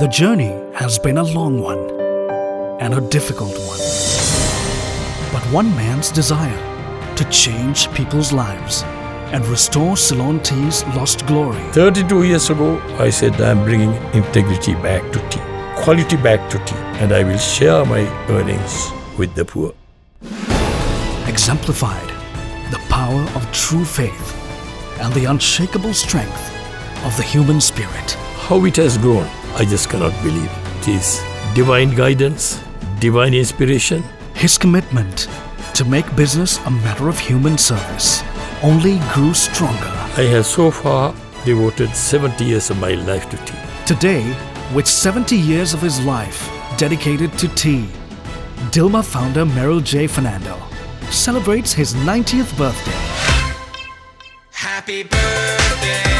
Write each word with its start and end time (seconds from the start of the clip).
The 0.00 0.08
journey 0.08 0.52
has 0.74 0.98
been 0.98 1.18
a 1.18 1.22
long 1.22 1.60
one 1.60 1.78
and 2.80 2.94
a 2.94 3.00
difficult 3.00 3.56
one. 3.58 3.78
But 5.32 5.42
one 5.52 5.70
man's 5.76 6.10
desire 6.10 7.14
to 7.14 7.24
change 7.30 7.88
people's 7.92 8.32
lives 8.32 8.82
and 9.32 9.46
restore 9.46 9.96
Ceylon 9.96 10.40
tea's 10.40 10.84
lost 10.96 11.24
glory 11.26 11.62
32 11.70 12.24
years 12.24 12.50
ago, 12.50 12.80
I 12.98 13.10
said 13.10 13.40
I'm 13.40 13.62
bringing 13.62 13.94
integrity 14.12 14.74
back 14.74 15.12
to 15.12 15.20
tea, 15.28 15.40
quality 15.84 16.16
back 16.16 16.50
to 16.50 16.58
tea, 16.64 16.74
and 17.00 17.12
I 17.12 17.22
will 17.22 17.38
share 17.38 17.84
my 17.84 18.00
earnings 18.28 18.90
with 19.16 19.32
the 19.36 19.44
poor. 19.44 19.74
exemplified 21.28 22.08
the 22.72 22.80
power 22.88 23.22
of 23.36 23.52
true 23.52 23.84
faith 23.84 24.34
and 25.00 25.14
the 25.14 25.26
unshakable 25.26 25.94
strength 25.94 26.50
of 27.04 27.16
the 27.16 27.22
human 27.22 27.60
spirit. 27.60 28.16
How 28.48 28.64
it 28.64 28.76
has 28.76 28.98
grown, 28.98 29.28
I 29.56 29.64
just 29.64 29.88
cannot 29.88 30.12
believe. 30.22 30.50
It 30.80 30.88
is 30.88 31.22
divine 31.54 31.94
guidance, 31.94 32.60
divine 32.98 33.34
inspiration. 33.34 34.02
His 34.34 34.58
commitment 34.58 35.28
to 35.74 35.84
make 35.84 36.04
business 36.16 36.58
a 36.66 36.70
matter 36.70 37.08
of 37.08 37.16
human 37.18 37.56
service 37.56 38.24
only 38.64 38.98
grew 39.12 39.32
stronger. 39.32 39.92
I 40.16 40.26
have 40.34 40.44
so 40.46 40.72
far 40.72 41.14
devoted 41.44 41.94
70 41.94 42.44
years 42.44 42.70
of 42.70 42.80
my 42.80 42.94
life 42.94 43.30
to 43.30 43.36
tea. 43.44 43.58
Today, 43.86 44.36
with 44.74 44.88
70 44.88 45.36
years 45.36 45.72
of 45.72 45.80
his 45.80 46.04
life 46.04 46.50
dedicated 46.76 47.32
to 47.38 47.46
tea, 47.54 47.88
Dilmah 48.72 49.04
founder 49.04 49.44
Merrill 49.44 49.80
J. 49.80 50.08
Fernando 50.08 50.58
celebrates 51.10 51.72
his 51.72 51.94
90th 51.94 52.56
birthday. 52.58 53.44
Happy 54.50 55.04
birthday 55.04 56.02
to 56.02 56.08
you. 56.08 56.13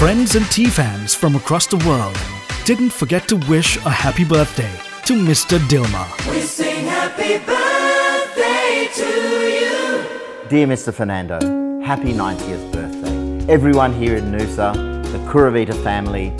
Friends 0.00 0.34
and 0.34 0.50
tea 0.50 0.70
fans 0.70 1.14
from 1.14 1.36
across 1.36 1.66
the 1.66 1.76
world 1.86 2.16
didn't 2.64 2.88
forget 2.88 3.28
to 3.28 3.36
wish 3.50 3.76
a 3.84 3.90
happy 3.90 4.24
birthday 4.24 4.72
to 5.04 5.12
Mr. 5.12 5.58
Dilmah. 5.68 6.32
We 6.32 6.40
sing 6.40 6.86
happy 6.86 7.36
birthday 7.44 8.88
to 8.94 9.10
you. 9.44 10.48
Dear 10.48 10.66
Mr. 10.66 10.94
Fernando, 10.94 11.38
happy 11.82 12.14
90th 12.14 12.72
birthday. 12.72 13.52
Everyone 13.52 13.92
here 13.92 14.16
in 14.16 14.32
Noosa, 14.32 14.72
the 15.12 15.18
Kuravita 15.30 15.74
family, 15.84 16.32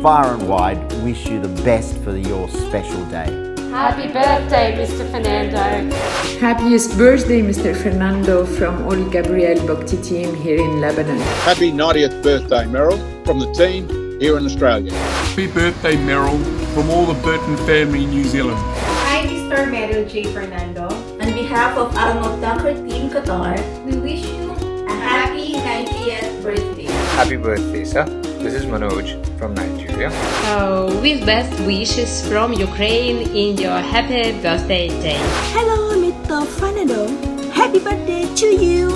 far 0.00 0.34
and 0.34 0.48
wide, 0.48 0.78
wish 1.02 1.26
you 1.26 1.40
the 1.40 1.62
best 1.64 1.96
for 2.04 2.16
your 2.16 2.48
special 2.48 3.04
day. 3.06 3.47
Happy 3.70 4.08
birthday, 4.10 4.72
Mr. 4.78 5.04
Fernando. 5.10 5.94
Happiest 6.40 6.96
birthday, 6.96 7.42
Mr. 7.42 7.76
Fernando, 7.76 8.46
from 8.46 8.86
Oli 8.86 9.08
Gabriel 9.10 9.66
Bhakti 9.66 10.00
team 10.00 10.34
here 10.34 10.58
in 10.58 10.80
Lebanon. 10.80 11.18
Happy 11.44 11.70
90th 11.70 12.22
birthday, 12.22 12.66
Merrill, 12.66 12.96
from 13.24 13.38
the 13.38 13.52
team 13.52 13.86
here 14.20 14.38
in 14.38 14.46
Australia. 14.46 14.92
Happy 14.92 15.48
birthday, 15.48 15.96
Merrill, 15.96 16.38
from 16.72 16.88
all 16.88 17.04
the 17.04 17.20
Burton 17.22 17.58
family 17.66 18.04
in 18.04 18.10
New 18.10 18.24
Zealand. 18.24 18.58
Hi, 18.58 19.26
Mr. 19.26 19.70
Merrill 19.70 20.08
J. 20.08 20.24
Fernando. 20.24 20.88
On 20.88 21.32
behalf 21.34 21.76
of 21.76 21.94
Arnold 21.94 22.40
Dunker 22.40 22.72
Team 22.72 23.10
Qatar, 23.10 23.58
we 23.84 23.98
wish 23.98 24.24
you 24.24 24.50
a 24.88 24.92
happy 24.92 25.52
90th 25.52 26.42
birthday. 26.42 26.86
Happy 27.16 27.36
birthday, 27.36 27.84
sir. 27.84 28.27
This 28.38 28.54
is 28.54 28.66
Manoj 28.66 29.18
from 29.36 29.54
Nigeria. 29.54 30.12
So, 30.44 30.86
with 31.02 31.26
best 31.26 31.58
wishes 31.66 32.26
from 32.28 32.52
Ukraine 32.52 33.26
in 33.34 33.56
your 33.58 33.80
happy 33.80 34.30
birthday 34.40 34.88
day. 35.02 35.18
Hello, 35.52 35.98
Mr. 35.98 36.46
Fernando. 36.46 37.08
Happy 37.50 37.80
birthday 37.80 38.32
to 38.36 38.46
you. 38.46 38.86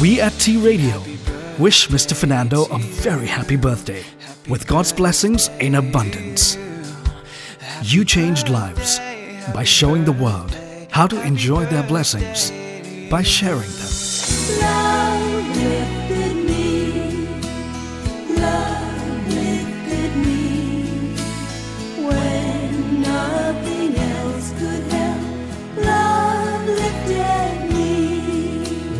We 0.00 0.20
at 0.20 0.32
T 0.38 0.58
Radio 0.58 1.02
wish 1.58 1.88
Mr. 1.88 2.14
Fernando 2.14 2.66
a 2.66 2.78
very 2.78 3.26
happy 3.26 3.56
birthday 3.56 4.04
with 4.48 4.64
God's 4.68 4.92
blessings 4.92 5.48
in 5.58 5.74
abundance. 5.74 6.56
You 7.82 8.04
changed 8.04 8.48
lives 8.48 9.00
by 9.52 9.64
showing 9.64 10.04
the 10.04 10.12
world 10.12 10.54
how 10.92 11.08
to 11.08 11.20
enjoy 11.26 11.66
their 11.66 11.82
blessings 11.82 12.52
by 13.10 13.22
sharing 13.22 13.70
them. 13.80 15.05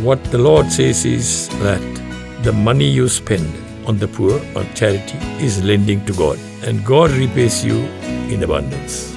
What 0.07 0.23
the 0.31 0.39
Lord 0.39 0.71
says 0.71 1.05
is 1.05 1.49
that 1.59 1.83
the 2.45 2.53
money 2.53 2.85
you 2.85 3.09
spend 3.09 3.45
on 3.89 3.99
the 3.99 4.07
poor, 4.07 4.39
on 4.55 4.73
charity, 4.75 5.19
is 5.45 5.65
lending 5.65 6.05
to 6.05 6.13
God, 6.13 6.39
and 6.63 6.85
God 6.85 7.11
repays 7.11 7.65
you 7.65 7.79
in 8.31 8.41
abundance. 8.45 9.16